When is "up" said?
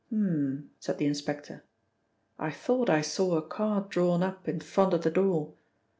4.23-4.47